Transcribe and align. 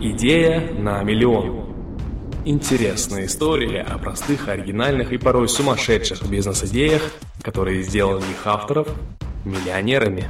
Идея 0.00 0.60
на 0.74 1.02
миллион. 1.02 1.74
Интересная 2.44 3.26
история 3.26 3.80
о 3.82 3.98
простых, 3.98 4.46
оригинальных 4.46 5.12
и 5.12 5.18
порой 5.18 5.48
сумасшедших 5.48 6.22
бизнес-идеях, 6.30 7.02
которые 7.42 7.82
сделали 7.82 8.20
их 8.20 8.46
авторов 8.46 8.86
миллионерами. 9.44 10.28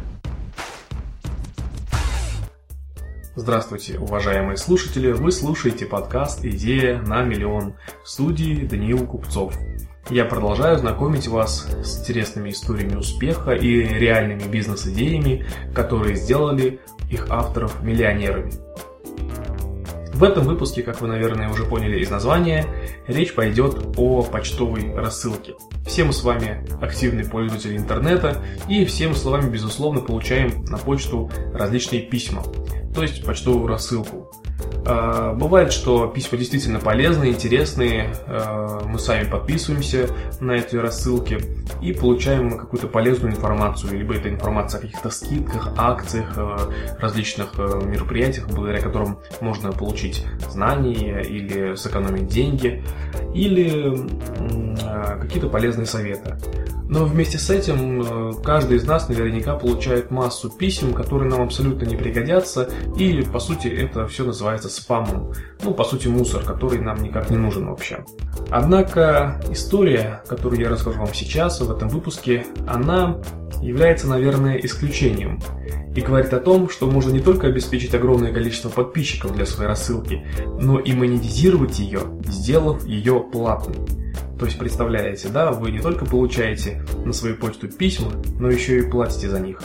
Здравствуйте, 3.37 3.99
уважаемые 3.99 4.57
слушатели! 4.57 5.12
Вы 5.12 5.31
слушаете 5.33 5.85
подкаст 5.85 6.46
«Идея 6.46 7.03
на 7.03 7.22
миллион» 7.22 7.74
в 8.03 8.08
студии 8.08 8.64
Даниил 8.64 9.06
Купцов. 9.06 9.54
Я 10.08 10.24
продолжаю 10.24 10.78
знакомить 10.78 11.28
вас 11.28 11.69
с 11.85 12.00
интересными 12.00 12.48
историями 12.48 12.96
успеха 12.96 13.50
и 13.50 13.82
реальными 13.82 14.48
бизнес-идеями, 14.50 15.44
которые 15.74 16.16
сделали 16.16 16.80
их 17.10 17.27
авторов 17.28 17.82
миллионерами. 17.82 18.50
В 20.19 20.24
этом 20.24 20.42
выпуске, 20.42 20.82
как 20.82 21.00
вы, 21.00 21.06
наверное, 21.06 21.48
уже 21.48 21.64
поняли 21.64 22.00
из 22.00 22.10
названия, 22.10 22.66
речь 23.06 23.36
пойдет 23.36 23.96
о 23.96 24.24
почтовой 24.24 24.92
рассылке. 24.92 25.54
Все 25.86 26.02
мы 26.02 26.12
с 26.12 26.24
вами 26.24 26.66
активные 26.82 27.24
пользователи 27.24 27.76
интернета 27.76 28.42
и 28.68 28.84
все 28.84 29.06
мы 29.06 29.14
с 29.14 29.24
вами, 29.24 29.48
безусловно, 29.48 30.00
получаем 30.00 30.64
на 30.64 30.76
почту 30.76 31.30
различные 31.54 32.02
письма, 32.02 32.42
то 32.92 33.02
есть 33.02 33.24
почтовую 33.24 33.68
рассылку. 33.68 34.28
А, 34.88 35.34
бывает, 35.34 35.70
что 35.70 36.06
письма 36.06 36.38
действительно 36.38 36.80
полезные, 36.80 37.33
интересные, 37.33 38.15
а, 38.27 38.83
мы 38.87 38.98
сами 38.98 39.29
подписываемся 39.29 40.09
на 40.41 40.52
эти 40.52 40.77
рассылки 40.77 41.38
и 41.83 41.92
получаем 41.92 42.56
какую-то 42.56 42.87
полезную 42.87 43.34
информацию, 43.34 43.98
либо 43.98 44.15
это 44.15 44.30
информация 44.30 44.79
о 44.79 44.82
каких-то 44.82 45.10
скидках, 45.10 45.74
акциях, 45.77 46.32
а, 46.37 46.73
различных 46.98 47.59
мероприятиях, 47.59 48.48
благодаря 48.48 48.80
которым 48.80 49.19
можно 49.43 49.73
получить 49.73 50.24
знания 50.48 51.20
или 51.20 51.74
сэкономить 51.74 52.29
деньги, 52.29 52.82
или 53.34 53.95
какие-то 55.21 55.48
полезные 55.48 55.87
советы. 55.87 56.37
Но 56.88 57.04
вместе 57.04 57.38
с 57.38 57.51
этим 57.51 58.01
э, 58.01 58.32
каждый 58.43 58.79
из 58.79 58.84
нас 58.84 59.10
наверняка 59.10 59.57
получает 59.57 60.10
массу 60.10 60.48
писем, 60.48 60.95
которые 60.95 61.30
нам 61.30 61.43
абсолютно 61.43 61.84
не 61.84 61.96
пригодятся, 61.96 62.71
и 62.96 63.23
по 63.23 63.38
сути 63.40 63.68
это 63.68 64.06
все 64.06 64.25
называется 64.25 64.71
спамом. 64.71 65.33
Ну, 65.62 65.75
по 65.75 65.84
сути, 65.84 66.09
мусор, 66.09 66.43
который 66.45 66.79
нам 66.79 67.03
никак 67.03 67.29
не 67.29 67.37
нужен 67.37 67.67
вообще. 67.67 68.05
Однако 68.51 69.39
история, 69.51 70.23
которую 70.27 70.62
я 70.62 70.71
расскажу 70.71 70.99
вам 70.99 71.12
сейчас 71.12 71.61
в 71.61 71.71
этом 71.71 71.91
выпуске, 71.91 72.47
она 72.67 73.19
является, 73.61 74.09
наверное, 74.09 74.56
исключением. 74.56 75.41
И 75.94 76.00
говорит 76.00 76.33
о 76.33 76.41
том, 76.41 76.69
что 76.69 76.86
можно 76.86 77.11
не 77.11 77.20
только 77.20 77.48
обеспечить 77.48 77.94
огромное 77.94 78.33
количество 78.33 78.69
подписчиков 78.69 79.34
для 79.34 79.47
своей 79.47 79.69
рассылки, 79.69 80.27
но 80.61 80.78
и 80.78 80.92
монетизировать 80.92 81.78
ее, 81.78 82.03
сделав 82.27 82.84
ее 82.86 83.20
платной. 83.20 83.77
То 84.39 84.47
есть, 84.47 84.59
представляете, 84.59 85.28
да, 85.28 85.50
вы 85.50 85.72
не 85.72 85.81
только 85.81 86.05
получаете 86.05 86.84
на 87.05 87.12
свою 87.12 87.36
почту 87.36 87.69
письма, 87.69 88.12
но 88.39 88.48
еще 88.48 88.78
и 88.78 88.83
платите 88.83 89.28
за 89.28 89.41
них. 89.41 89.61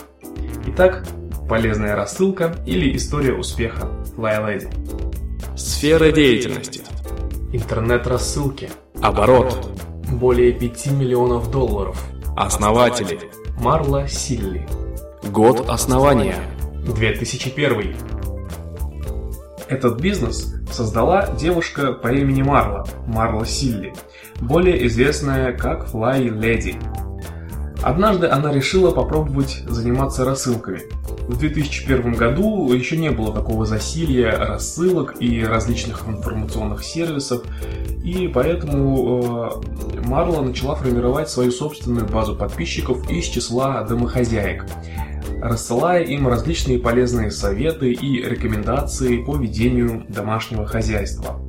Итак, 0.67 1.05
полезная 1.47 1.95
рассылка 1.95 2.55
или 2.65 2.95
история 2.95 3.33
успеха 3.33 3.89
Fly 4.17 4.43
Lady. 4.43 5.57
Сфера 5.57 6.11
деятельности. 6.11 6.81
Интернет-рассылки. 7.51 8.71
Оборот. 8.99 9.69
Более 10.11 10.51
5 10.53 10.91
миллионов 10.93 11.51
долларов. 11.51 12.01
Основатели. 12.35 13.19
Марла 13.59 14.07
Силли. 14.07 14.67
Год 15.31 15.69
основания. 15.69 16.35
2001. 16.85 17.95
Этот 19.69 20.01
бизнес 20.01 20.53
создала 20.69 21.27
девушка 21.39 21.93
по 21.93 22.09
имени 22.09 22.41
Марла, 22.41 22.85
Марла 23.07 23.45
Силли, 23.45 23.93
более 24.41 24.85
известная 24.87 25.53
как 25.53 25.87
Fly 25.87 26.27
Lady. 26.27 26.75
Однажды 27.81 28.27
она 28.27 28.51
решила 28.51 28.91
попробовать 28.91 29.63
заниматься 29.65 30.25
рассылками. 30.25 30.81
В 31.27 31.37
2001 31.37 32.13
году 32.13 32.71
еще 32.71 32.97
не 32.97 33.09
было 33.09 33.33
такого 33.33 33.65
засилья 33.65 34.37
рассылок 34.37 35.15
и 35.21 35.43
различных 35.43 36.07
информационных 36.07 36.83
сервисов, 36.83 37.43
и 38.03 38.27
поэтому 38.27 39.51
э, 39.95 39.99
Марла 40.05 40.41
начала 40.41 40.75
формировать 40.75 41.29
свою 41.29 41.51
собственную 41.51 42.07
базу 42.07 42.35
подписчиков 42.35 43.09
из 43.09 43.25
числа 43.25 43.83
домохозяек 43.83 44.65
рассылая 45.43 46.03
им 46.03 46.27
различные 46.27 46.79
полезные 46.79 47.29
советы 47.29 47.91
и 47.91 48.23
рекомендации 48.23 49.21
по 49.23 49.35
ведению 49.35 50.05
домашнего 50.07 50.65
хозяйства. 50.65 51.41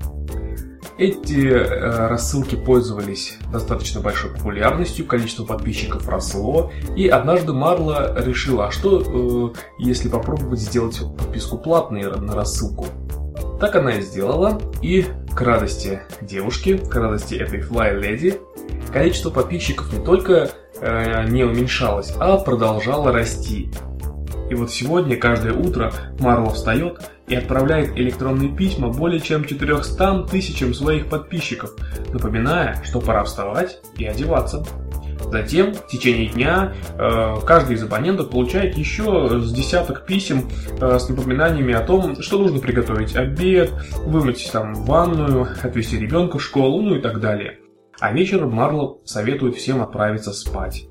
Эти 0.98 1.48
э, 1.48 2.08
рассылки 2.08 2.56
пользовались 2.56 3.36
достаточно 3.52 4.00
большой 4.00 4.30
популярностью, 4.30 5.06
количество 5.06 5.44
подписчиков 5.44 6.08
росло, 6.08 6.72
и 6.96 7.08
однажды 7.08 7.52
Марла 7.52 8.14
решила, 8.24 8.68
а 8.68 8.70
что 8.70 9.52
э, 9.54 9.60
если 9.78 10.08
попробовать 10.08 10.60
сделать 10.60 11.00
подписку 11.16 11.58
платной 11.58 12.02
на 12.02 12.34
рассылку? 12.34 12.86
Так 13.60 13.76
она 13.76 13.92
и 13.92 14.02
сделала, 14.02 14.60
и 14.82 15.06
к 15.34 15.40
радости 15.40 16.02
девушки, 16.20 16.76
к 16.76 16.94
радости 16.94 17.34
этой 17.34 17.60
Fly 17.60 18.00
Lady, 18.00 18.40
количество 18.92 19.30
подписчиков 19.30 19.92
не 19.92 20.04
только 20.04 20.50
э, 20.84 21.28
не 21.28 21.44
уменьшалось, 21.44 22.12
а 22.18 22.36
продолжало 22.36 23.12
расти. 23.12 23.70
И 24.50 24.54
вот 24.54 24.70
сегодня 24.70 25.16
каждое 25.16 25.54
утро 25.54 25.92
Марла 26.20 26.50
встает 26.50 27.00
и 27.26 27.34
отправляет 27.34 27.96
электронные 27.96 28.50
письма 28.50 28.90
более 28.90 29.20
чем 29.20 29.44
400 29.44 30.26
тысячам 30.30 30.74
своих 30.74 31.06
подписчиков, 31.06 31.74
напоминая, 32.12 32.82
что 32.84 33.00
пора 33.00 33.24
вставать 33.24 33.80
и 33.96 34.04
одеваться. 34.04 34.64
Затем 35.30 35.72
в 35.72 35.86
течение 35.86 36.28
дня 36.28 36.74
э, 36.98 37.36
каждый 37.46 37.76
из 37.76 37.82
абонентов 37.82 38.30
получает 38.30 38.76
еще 38.76 39.40
с 39.40 39.52
десяток 39.52 40.04
писем 40.06 40.50
э, 40.80 40.98
с 40.98 41.08
напоминаниями 41.08 41.72
о 41.72 41.80
том, 41.80 42.20
что 42.20 42.38
нужно 42.38 42.60
приготовить 42.60 43.16
обед, 43.16 43.72
вымыть 44.04 44.50
там 44.52 44.74
ванную, 44.74 45.48
отвезти 45.62 45.98
ребенка 45.98 46.38
в 46.38 46.42
школу, 46.42 46.82
ну 46.82 46.96
и 46.96 47.00
так 47.00 47.20
далее. 47.20 47.58
А 48.04 48.12
вечером 48.12 48.52
Марло 48.52 48.98
советует 49.06 49.56
всем 49.56 49.80
отправиться 49.80 50.34
спать. 50.34 50.88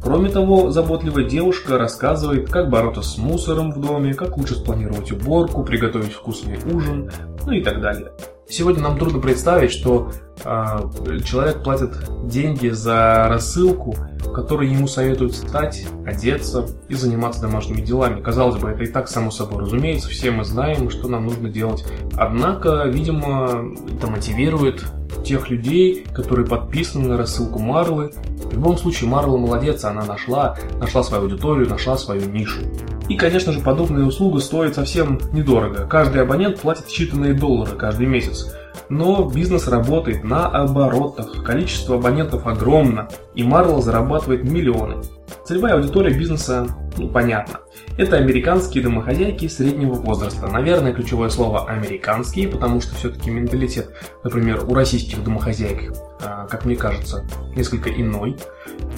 Кроме 0.00 0.30
того, 0.30 0.70
заботливая 0.70 1.24
девушка 1.24 1.78
рассказывает, 1.78 2.48
как 2.48 2.70
бороться 2.70 3.02
с 3.02 3.18
мусором 3.18 3.72
в 3.72 3.80
доме, 3.80 4.14
как 4.14 4.36
лучше 4.36 4.54
спланировать 4.54 5.10
уборку, 5.10 5.64
приготовить 5.64 6.12
вкусный 6.12 6.56
ужин, 6.72 7.10
ну 7.44 7.50
и 7.50 7.60
так 7.60 7.80
далее. 7.80 8.12
Сегодня 8.48 8.84
нам 8.84 9.00
трудно 9.00 9.18
представить, 9.18 9.72
что 9.72 10.12
э, 10.44 11.18
человек 11.24 11.64
платит 11.64 11.90
деньги 12.28 12.68
за 12.68 13.26
рассылку, 13.28 13.96
которой 14.32 14.68
ему 14.68 14.86
советуют 14.86 15.32
встать, 15.32 15.84
одеться 16.06 16.68
и 16.88 16.94
заниматься 16.94 17.42
домашними 17.42 17.80
делами. 17.80 18.20
Казалось 18.20 18.60
бы, 18.60 18.70
это 18.70 18.84
и 18.84 18.86
так 18.86 19.08
само 19.08 19.32
собой 19.32 19.62
разумеется, 19.64 20.08
все 20.08 20.30
мы 20.30 20.44
знаем, 20.44 20.88
что 20.88 21.08
нам 21.08 21.24
нужно 21.24 21.48
делать. 21.48 21.84
Однако, 22.16 22.84
видимо, 22.84 23.74
это 23.96 24.06
мотивирует 24.06 24.84
тех 25.24 25.50
людей, 25.50 26.06
которые 26.14 26.46
подписаны 26.46 27.08
на 27.08 27.16
рассылку 27.16 27.58
Марлы. 27.58 28.12
В 28.44 28.52
любом 28.52 28.76
случае, 28.76 29.10
Марла 29.10 29.36
молодец, 29.36 29.84
она 29.84 30.04
нашла, 30.04 30.56
нашла 30.78 31.02
свою 31.02 31.24
аудиторию, 31.24 31.68
нашла 31.68 31.96
свою 31.96 32.28
нишу. 32.30 32.60
И, 33.08 33.16
конечно 33.16 33.52
же, 33.52 33.60
подобная 33.60 34.04
услуга 34.04 34.40
стоит 34.40 34.74
совсем 34.74 35.20
недорого. 35.32 35.86
Каждый 35.86 36.22
абонент 36.22 36.60
платит 36.60 36.86
считанные 36.86 37.34
доллары 37.34 37.76
каждый 37.76 38.06
месяц. 38.06 38.54
Но 38.88 39.28
бизнес 39.28 39.68
работает 39.68 40.24
на 40.24 40.46
оборотах, 40.46 41.42
количество 41.44 41.96
абонентов 41.96 42.46
огромно, 42.46 43.08
и 43.34 43.42
Марла 43.42 43.80
зарабатывает 43.80 44.44
миллионы. 44.44 45.02
Целевая 45.44 45.74
аудитория 45.74 46.16
бизнеса, 46.16 46.66
ну, 46.96 47.08
понятно. 47.08 47.60
Это 47.98 48.16
американские 48.16 48.82
домохозяйки 48.82 49.48
среднего 49.48 49.94
возраста. 49.94 50.46
Наверное, 50.46 50.92
ключевое 50.92 51.28
слово 51.28 51.68
«американские», 51.68 52.48
потому 52.48 52.80
что 52.80 52.94
все-таки 52.94 53.30
менталитет, 53.30 53.90
например, 54.22 54.64
у 54.66 54.74
российских 54.74 55.22
домохозяек, 55.22 55.92
а, 56.22 56.46
как 56.46 56.64
мне 56.64 56.76
кажется, 56.76 57.24
несколько 57.56 57.90
иной. 57.90 58.36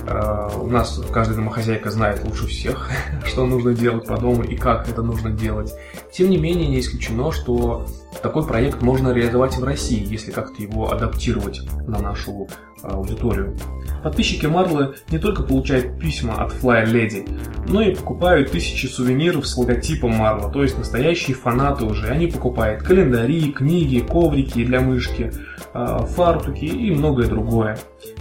А, 0.08 0.50
у 0.60 0.66
нас 0.68 1.00
каждая 1.12 1.36
домохозяйка 1.36 1.90
знает 1.90 2.24
лучше 2.24 2.46
всех, 2.46 2.90
что 3.26 3.46
нужно 3.46 3.74
делать 3.74 4.06
по 4.06 4.16
дому 4.16 4.42
и 4.42 4.56
как 4.56 4.88
это 4.88 5.02
нужно 5.02 5.30
делать. 5.30 5.72
Тем 6.12 6.30
не 6.30 6.38
менее, 6.38 6.68
не 6.68 6.80
исключено, 6.80 7.32
что 7.32 7.86
такой 8.22 8.46
проект 8.46 8.82
можно 8.82 9.12
реализовать 9.12 9.56
в 9.56 9.64
России, 9.64 10.06
если 10.06 10.30
как-то 10.30 10.62
его 10.62 10.90
адаптировать 10.90 11.60
на 11.86 11.98
нашу 12.00 12.48
а, 12.82 12.94
аудиторию. 12.94 13.56
Подписчики 14.02 14.46
Марлы 14.46 14.94
не 15.10 15.18
только 15.18 15.42
получают 15.42 15.98
письма 15.98 16.34
от 16.34 16.52
Fly 16.52 16.86
Lady, 16.86 17.28
но 17.68 17.82
и 17.82 17.94
покупают 17.94 18.52
тысячи 18.52 18.86
сувениров 18.86 19.46
с 19.46 19.56
логотипом 19.56 20.12
Марла, 20.12 20.50
то 20.50 20.62
есть 20.62 20.78
настоящие 20.78 21.36
фанаты 21.36 21.84
уже. 21.84 22.06
Они 22.08 22.26
покупают 22.26 22.82
календари, 22.82 23.52
книги, 23.52 24.00
коврики 24.00 24.64
для 24.64 24.80
мышки, 24.80 25.32
а, 25.72 26.04
фартуки 26.06 26.64
и 26.64 26.90
многое 26.90 27.26
другое. 27.26 27.78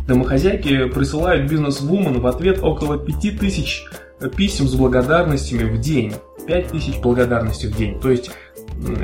Домохозяйки 0.08 0.88
присылают 0.90 1.50
бизнес-вумен 1.50 2.20
в 2.20 2.28
ответ 2.28 2.64
около 2.64 2.98
5000 2.98 3.86
писем 4.36 4.68
с 4.68 4.76
благодарностями 4.76 5.70
в 5.70 5.80
день. 5.80 6.14
5000 6.48 7.00
благодарностей 7.00 7.70
в 7.70 7.76
день. 7.76 8.00
То 8.00 8.12
есть 8.12 8.32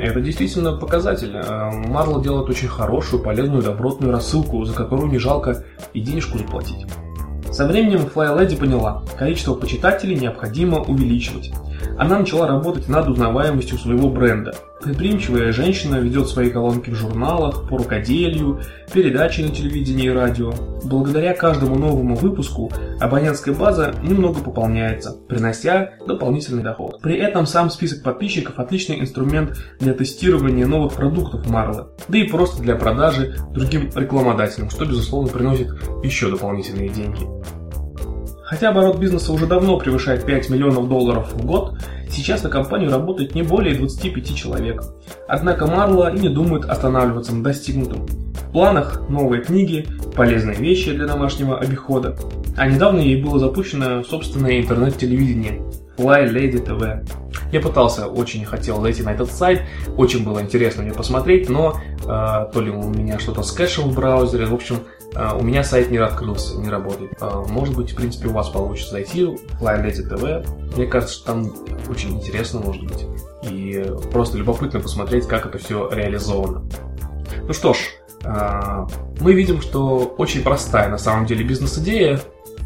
Это 0.00 0.20
действительно 0.20 0.76
показатель. 0.76 1.32
Э, 1.34 1.70
Марла 1.70 2.22
делает 2.22 2.48
очень 2.48 2.68
хорошую, 2.68 3.22
полезную, 3.22 3.62
добротную 3.62 4.12
рассылку, 4.12 4.64
за 4.64 4.74
которую 4.74 5.10
не 5.10 5.18
жалко 5.18 5.64
и 5.94 6.00
денежку 6.00 6.38
заплатить. 6.38 6.86
Со 7.50 7.66
временем 7.66 8.00
Fly 8.00 8.38
Lady 8.38 8.56
поняла, 8.56 9.02
количество 9.18 9.54
почитателей 9.54 10.18
необходимо 10.18 10.80
увеличивать. 10.80 11.52
Она 11.98 12.18
начала 12.18 12.46
работать 12.46 12.88
над 12.88 13.08
узнаваемостью 13.08 13.78
своего 13.78 14.08
бренда. 14.08 14.54
Предприимчивая 14.82 15.52
женщина 15.52 15.96
ведет 15.96 16.28
свои 16.28 16.50
колонки 16.50 16.90
в 16.90 16.96
журналах, 16.96 17.68
по 17.68 17.78
рукоделию, 17.78 18.60
передачи 18.92 19.40
на 19.40 19.50
телевидении 19.50 20.06
и 20.06 20.10
радио. 20.10 20.52
Благодаря 20.84 21.34
каждому 21.34 21.76
новому 21.76 22.16
выпуску 22.16 22.72
абонентская 22.98 23.54
база 23.54 23.94
немного 24.02 24.40
пополняется, 24.40 25.16
принося 25.28 25.92
дополнительный 26.06 26.64
доход. 26.64 27.00
При 27.00 27.16
этом 27.16 27.46
сам 27.46 27.70
список 27.70 28.02
подписчиков 28.02 28.58
отличный 28.58 29.00
инструмент 29.00 29.56
для 29.78 29.94
тестирования 29.94 30.66
новых 30.66 30.94
продуктов 30.94 31.48
Марлы, 31.48 31.86
да 32.08 32.18
и 32.18 32.24
просто 32.24 32.60
для 32.60 32.74
продажи 32.74 33.36
другим 33.52 33.90
рекламодателям, 33.94 34.68
что 34.70 34.84
безусловно 34.84 35.30
приносит 35.30 35.68
еще 36.02 36.28
дополнительные 36.28 36.88
деньги. 36.88 37.61
Хотя 38.52 38.68
оборот 38.68 38.98
бизнеса 38.98 39.32
уже 39.32 39.46
давно 39.46 39.78
превышает 39.78 40.26
5 40.26 40.50
миллионов 40.50 40.86
долларов 40.86 41.32
в 41.32 41.46
год, 41.46 41.78
сейчас 42.10 42.42
на 42.42 42.50
компанию 42.50 42.90
работает 42.90 43.34
не 43.34 43.42
более 43.42 43.74
25 43.74 44.36
человек. 44.36 44.82
Однако 45.26 45.66
Марла 45.66 46.14
и 46.14 46.18
не 46.18 46.28
думает 46.28 46.66
останавливаться 46.66 47.34
на 47.34 47.42
достигнутом. 47.42 48.04
В 48.04 48.52
планах 48.52 49.08
новые 49.08 49.42
книги, 49.42 49.86
полезные 50.14 50.58
вещи 50.58 50.92
для 50.92 51.06
домашнего 51.06 51.58
обихода. 51.58 52.14
А 52.54 52.68
недавно 52.68 53.00
ей 53.00 53.22
было 53.22 53.38
запущено 53.38 54.04
собственное 54.04 54.60
интернет-телевидение 54.60 55.62
Fly 55.96 56.30
Lady 56.30 56.62
TV. 56.62 57.08
Я 57.52 57.60
пытался, 57.60 58.06
очень 58.06 58.44
хотел 58.44 58.82
зайти 58.82 59.02
на 59.02 59.14
этот 59.14 59.32
сайт, 59.32 59.62
очень 59.96 60.26
было 60.26 60.42
интересно 60.42 60.82
мне 60.82 60.92
посмотреть, 60.92 61.48
но 61.48 61.80
э, 62.02 62.04
то 62.04 62.60
ли 62.60 62.70
у 62.70 62.90
меня 62.90 63.18
что-то 63.18 63.42
с 63.42 63.50
кэшем 63.50 63.88
в 63.88 63.94
браузере, 63.94 64.44
в 64.44 64.52
общем, 64.52 64.76
у 65.14 65.42
меня 65.42 65.62
сайт 65.62 65.90
не 65.90 65.98
открылся, 65.98 66.56
не 66.58 66.68
работает. 66.68 67.12
А, 67.20 67.42
может 67.42 67.76
быть, 67.76 67.92
в 67.92 67.96
принципе, 67.96 68.28
у 68.28 68.32
вас 68.32 68.48
получится 68.48 68.92
зайти 68.92 69.24
в 69.24 69.36
Flyletti 69.60 70.08
TV. 70.08 70.74
Мне 70.76 70.86
кажется, 70.86 71.14
что 71.14 71.26
там 71.26 71.52
очень 71.88 72.16
интересно, 72.16 72.60
может 72.60 72.84
быть. 72.84 73.06
И 73.42 73.84
просто 74.10 74.38
любопытно 74.38 74.80
посмотреть, 74.80 75.26
как 75.26 75.46
это 75.46 75.58
все 75.58 75.88
реализовано. 75.90 76.64
Ну 77.46 77.52
что 77.52 77.74
ж, 77.74 77.78
а, 78.24 78.86
мы 79.20 79.34
видим, 79.34 79.60
что 79.60 80.14
очень 80.18 80.42
простая 80.42 80.88
на 80.88 80.98
самом 80.98 81.26
деле 81.26 81.44
бизнес-идея, 81.44 82.20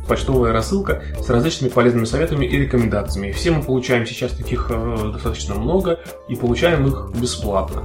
почтовая 0.06 0.52
рассылка 0.52 1.02
с 1.20 1.28
различными 1.28 1.70
полезными 1.70 2.04
советами 2.04 2.46
и 2.46 2.56
рекомендациями. 2.58 3.32
Все 3.32 3.50
мы 3.50 3.62
получаем 3.62 4.06
сейчас 4.06 4.32
таких 4.32 4.70
э, 4.70 5.10
достаточно 5.12 5.54
много 5.54 5.98
и 6.28 6.36
получаем 6.36 6.86
их 6.86 7.10
бесплатно. 7.20 7.82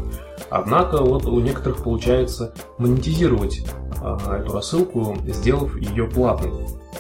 Однако 0.52 0.98
вот 0.98 1.26
у 1.26 1.40
некоторых 1.40 1.84
получается 1.84 2.54
монетизировать 2.78 3.66
а, 4.02 4.38
эту 4.38 4.54
рассылку, 4.54 5.18
сделав 5.26 5.76
ее 5.78 6.06
платной. 6.06 6.52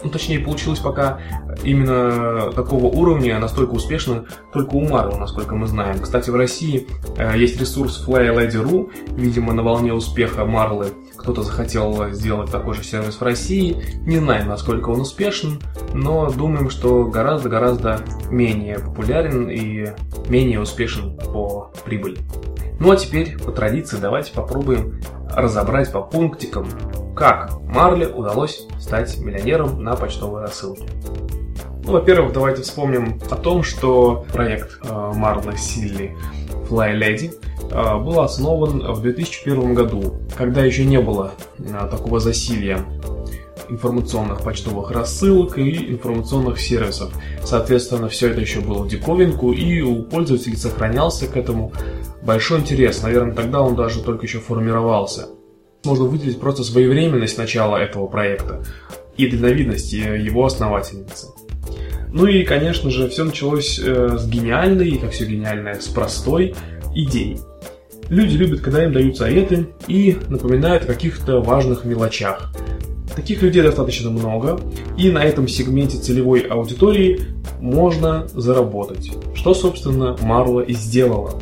Ну, 0.04 0.10
точнее, 0.10 0.40
получилось 0.40 0.80
пока 0.80 1.20
именно 1.64 2.52
такого 2.54 2.86
уровня, 2.86 3.38
настолько 3.40 3.72
успешно 3.72 4.26
только 4.54 4.76
у 4.76 4.88
Marvel, 4.88 5.18
насколько 5.20 5.54
мы 5.56 5.68
знаем. 5.68 6.00
Кстати, 6.00 6.30
в 6.30 6.36
России 6.36 6.88
э, 7.18 7.38
есть 7.38 7.60
ресурс 7.60 8.04
FlyLady.ru, 8.08 8.90
видимо, 9.16 9.54
на 9.54 9.64
волне 9.64 9.94
успеха 9.94 10.46
Марлы 10.46 10.88
кто-то 11.18 11.44
захотел 11.44 12.10
сделать 12.12 12.50
такой 12.50 12.74
же 12.74 12.84
сервис 12.84 13.16
в 13.16 13.22
России. 13.22 13.78
Не 14.08 14.18
знаем, 14.18 14.48
насколько 14.48 14.90
он 14.90 15.02
успешен, 15.02 15.62
но 15.94 16.32
думаем, 16.32 16.70
что 16.70 17.06
гораздо-гораздо 17.06 18.00
менее 18.32 18.80
популярен 18.80 19.50
и 19.50 19.90
менее 20.30 20.62
успешен 20.62 21.16
по 21.18 21.72
прибыли. 21.86 22.18
Ну 22.82 22.90
а 22.90 22.96
теперь, 22.96 23.38
по 23.38 23.52
традиции, 23.52 23.98
давайте 24.02 24.34
попробуем 24.34 25.04
разобрать 25.30 25.92
по 25.92 26.02
пунктикам, 26.02 26.68
как 27.16 27.60
Марле 27.62 28.08
удалось 28.08 28.66
стать 28.80 29.20
миллионером 29.20 29.84
на 29.84 29.96
почтовой 29.96 30.42
рассылке. 30.42 30.82
Ну, 31.84 31.92
во-первых, 31.92 32.34
давайте 32.34 32.64
вспомним 32.64 33.22
о 33.30 33.36
том, 33.36 33.62
что 33.62 34.26
проект 34.34 34.80
э, 34.84 35.12
Марлы 35.14 35.58
Силли 35.58 36.18
Fly 36.72 37.00
Lady 37.00 37.36
э, 37.70 38.04
был 38.04 38.20
основан 38.20 38.92
в 38.92 39.02
2001 39.04 39.76
году, 39.76 40.16
когда 40.36 40.64
еще 40.64 40.84
не 40.84 41.00
было 41.00 41.34
э, 41.60 41.88
такого 41.88 42.20
засилья 42.20 42.84
информационных 43.70 44.42
почтовых 44.42 44.92
рассылок 44.92 45.58
и 45.58 45.92
информационных 45.94 46.60
сервисов. 46.60 47.14
Соответственно, 47.44 48.10
все 48.10 48.30
это 48.30 48.42
еще 48.42 48.60
было 48.60 48.84
в 48.84 48.88
диковинку, 48.88 49.52
и 49.54 49.82
у 49.82 50.04
пользователей 50.04 50.58
сохранялся 50.58 51.28
к 51.28 51.38
этому 51.38 51.72
большой 52.24 52.60
интерес. 52.60 53.02
Наверное, 53.04 53.36
тогда 53.36 53.62
он 53.62 53.76
даже 53.76 54.02
только 54.02 54.26
еще 54.26 54.40
формировался. 54.40 55.28
Можно 55.84 56.06
выделить 56.06 56.40
просто 56.40 56.64
своевременность 56.64 57.38
начала 57.38 57.78
этого 57.78 58.08
проекта 58.08 58.64
и 59.18 59.28
дальновидность 59.28 59.94
его 59.94 60.46
основательницы. 60.46 61.28
Ну 62.14 62.26
и, 62.26 62.44
конечно 62.44 62.92
же, 62.92 63.08
все 63.10 63.24
началось 63.24 63.80
э, 63.80 64.18
с 64.18 64.28
гениальной, 64.28 64.98
как 64.98 65.12
все 65.12 65.26
гениальное, 65.26 65.80
с 65.80 65.88
простой 65.88 66.54
идеи. 66.94 67.40
Люди 68.10 68.36
любят, 68.36 68.60
когда 68.60 68.84
им 68.84 68.92
дают 68.92 69.16
советы 69.16 69.70
и 69.88 70.18
напоминают 70.28 70.84
о 70.84 70.88
каких-то 70.88 71.40
важных 71.40 71.86
мелочах. 71.86 72.52
Таких 73.16 73.42
людей 73.42 73.62
достаточно 73.62 74.10
много, 74.10 74.60
и 74.98 75.10
на 75.10 75.24
этом 75.24 75.48
сегменте 75.48 75.98
целевой 75.98 76.42
аудитории 76.42 77.22
можно 77.62 78.28
заработать, 78.34 79.12
что, 79.34 79.54
собственно, 79.54 80.18
Марла 80.22 80.62
и 80.62 80.74
сделала. 80.74 81.40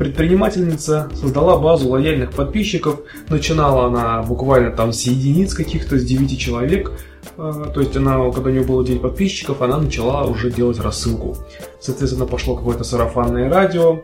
Предпринимательница 0.00 1.10
создала 1.14 1.58
базу 1.58 1.90
лояльных 1.90 2.32
подписчиков, 2.32 3.00
начинала 3.28 3.84
она 3.84 4.22
буквально 4.22 4.70
там 4.70 4.94
с 4.94 5.02
единиц 5.02 5.52
каких-то, 5.52 5.98
с 5.98 6.04
9 6.06 6.40
человек, 6.40 6.92
э, 7.36 7.64
то 7.74 7.80
есть 7.80 7.94
она, 7.98 8.30
когда 8.30 8.48
у 8.48 8.52
нее 8.54 8.62
было 8.62 8.82
9 8.82 9.02
подписчиков, 9.02 9.60
она 9.60 9.76
начала 9.76 10.24
уже 10.24 10.50
делать 10.50 10.80
рассылку. 10.80 11.36
Соответственно, 11.80 12.24
пошло 12.24 12.56
какое-то 12.56 12.82
сарафанное 12.82 13.50
радио, 13.50 14.00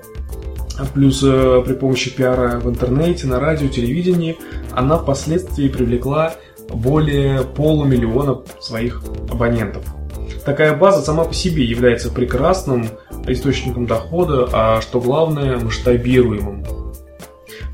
плюс 0.93 1.23
э, 1.25 1.63
при 1.65 1.73
помощи 1.73 2.15
пиара 2.15 2.61
в 2.61 2.69
интернете, 2.69 3.27
на 3.27 3.41
радио, 3.41 3.69
телевидении, 3.69 4.37
она 4.73 4.99
впоследствии 4.99 5.69
привлекла 5.69 6.35
более 6.69 7.41
полумиллиона 7.41 8.43
своих 8.61 9.03
абонентов. 9.31 9.83
Такая 10.45 10.77
база 10.77 11.01
сама 11.01 11.25
по 11.25 11.33
себе 11.33 11.65
является 11.65 12.11
прекрасным 12.11 12.87
источником 13.33 13.87
дохода, 13.87 14.49
а 14.53 14.81
что 14.81 15.01
главное, 15.01 15.59
масштабируемым. 15.59 16.65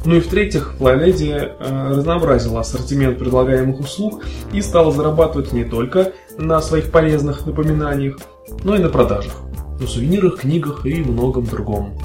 Ну 0.05 0.17
и 0.17 0.21
в-третьих, 0.21 0.75
Флайледи 0.79 1.33
э, 1.33 1.89
разнообразила 1.91 2.61
ассортимент 2.61 3.19
предлагаемых 3.19 3.81
услуг 3.81 4.25
и 4.53 4.61
стала 4.61 4.91
зарабатывать 4.91 5.53
не 5.53 5.65
только 5.65 6.13
на 6.37 6.61
своих 6.61 6.91
полезных 6.91 7.47
напоминаниях, 7.47 8.19
но 8.65 8.75
и 8.75 8.81
на 8.81 8.89
продажах, 8.89 9.35
на 9.81 9.87
сувенирах, 9.87 10.41
книгах 10.41 10.85
и 10.87 11.03
многом 11.03 11.45
другом. 11.45 11.97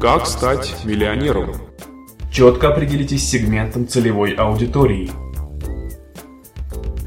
Как 0.00 0.26
стать 0.26 0.76
миллионером? 0.84 1.54
Четко 2.30 2.68
определитесь 2.68 3.26
с 3.26 3.30
сегментом 3.30 3.88
целевой 3.88 4.32
аудитории. 4.32 5.10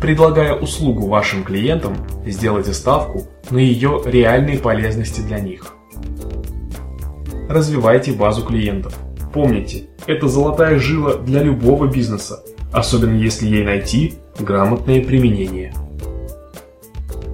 Предлагая 0.01 0.55
услугу 0.55 1.08
вашим 1.08 1.43
клиентам, 1.43 1.96
сделайте 2.25 2.74
ставку 2.74 3.27
на 3.51 3.60
ее 3.60 4.01
реальные 4.05 4.60
полезности 4.60 5.22
для 5.22 5.39
них. 5.39 5.75
Развивайте 7.50 8.13
базу 8.13 8.43
клиентов. 8.46 8.98
Помните, 9.34 9.88
это 10.08 10.27
золотая 10.27 10.79
жила 10.79 11.15
для 11.15 11.43
любого 11.43 11.88
бизнеса, 11.88 12.43
особенно 12.72 13.17
если 13.17 13.48
ей 13.48 13.63
найти 13.63 14.15
грамотное 14.39 15.03
применение. 15.03 15.74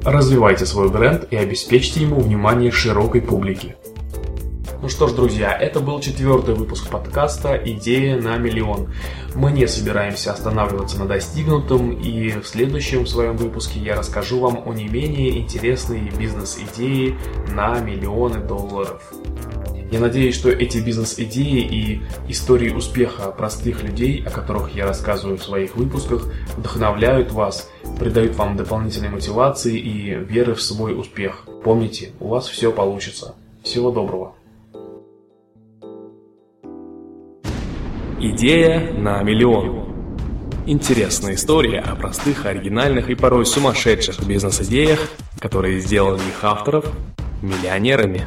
Развивайте 0.03 0.65
свой 0.65 0.89
бренд 0.89 1.27
и 1.31 1.35
обеспечьте 1.35 2.01
ему 2.01 2.19
внимание 2.19 2.71
широкой 2.71 3.21
публики. 3.21 3.75
Ну 4.87 4.91
что 4.91 5.09
ж, 5.09 5.11
друзья, 5.11 5.51
это 5.51 5.81
был 5.81 5.99
четвертый 5.99 6.55
выпуск 6.55 6.89
подкаста 6.89 7.57
«Идея 7.57 8.21
на 8.21 8.37
миллион». 8.37 8.87
Мы 9.35 9.51
не 9.51 9.67
собираемся 9.67 10.31
останавливаться 10.31 10.97
на 10.97 11.05
достигнутом, 11.05 11.91
и 11.91 12.29
в 12.39 12.47
следующем 12.47 13.05
своем 13.05 13.35
выпуске 13.35 13.81
я 13.81 13.97
расскажу 13.97 14.39
вам 14.39 14.65
о 14.65 14.73
не 14.73 14.87
менее 14.87 15.39
интересной 15.39 16.09
бизнес-идеи 16.17 17.17
на 17.53 17.81
миллионы 17.81 18.39
долларов. 18.39 19.03
Я 19.91 19.99
надеюсь, 19.99 20.35
что 20.35 20.51
эти 20.51 20.77
бизнес-идеи 20.77 21.67
и 21.69 22.01
истории 22.29 22.69
успеха 22.69 23.31
простых 23.31 23.83
людей, 23.83 24.23
о 24.25 24.29
которых 24.29 24.73
я 24.73 24.85
рассказываю 24.85 25.37
в 25.37 25.43
своих 25.43 25.75
выпусках, 25.75 26.31
вдохновляют 26.55 27.33
вас, 27.33 27.69
придают 27.99 28.37
вам 28.37 28.55
дополнительной 28.55 29.09
мотивации 29.09 29.77
и 29.77 30.13
веры 30.13 30.55
в 30.55 30.61
свой 30.61 30.97
успех. 30.97 31.43
Помните, 31.65 32.11
у 32.21 32.29
вас 32.29 32.47
все 32.47 32.71
получится. 32.71 33.35
Всего 33.63 33.91
доброго. 33.91 34.33
Идея 38.19 38.93
на 38.93 39.21
миллион. 39.21 39.93
Интересная 40.65 41.35
история 41.35 41.81
о 41.81 41.95
простых, 41.95 42.47
оригинальных 42.47 43.11
и 43.11 43.15
порой 43.15 43.45
сумасшедших 43.45 44.25
бизнес-идеях, 44.25 44.99
которые 45.39 45.79
сделали 45.81 46.17
их 46.17 46.43
авторов 46.43 46.91
миллионерами. 47.43 48.23